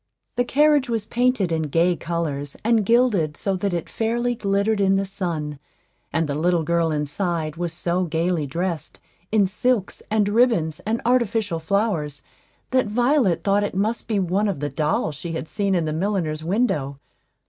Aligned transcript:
The 0.35 0.43
carriage 0.43 0.89
was 0.89 1.05
painted 1.05 1.51
in 1.51 1.61
gay 1.69 1.95
colors, 1.95 2.57
and 2.63 2.83
gilded 2.83 3.37
so 3.37 3.55
that 3.57 3.71
it 3.71 3.87
fairly 3.87 4.33
glittered 4.33 4.81
in 4.81 4.95
the 4.95 5.05
sun; 5.05 5.59
and 6.11 6.27
the 6.27 6.33
little 6.33 6.63
girl 6.63 6.91
inside 6.91 7.55
was 7.55 7.71
so 7.71 8.05
gayly 8.05 8.47
dressed, 8.47 8.99
in 9.31 9.45
silks, 9.45 10.01
and 10.09 10.27
ribbons, 10.27 10.79
and 10.87 11.03
artificial 11.05 11.59
flowers, 11.59 12.23
that 12.71 12.87
Violet 12.87 13.43
thought 13.43 13.63
it 13.63 13.75
must 13.75 14.07
be 14.07 14.17
one 14.17 14.47
of 14.47 14.59
the 14.59 14.69
dolls 14.69 15.13
she 15.13 15.33
had 15.33 15.47
seen 15.47 15.75
in 15.75 15.87
a 15.87 15.93
milliner's 15.93 16.43
window. 16.43 16.97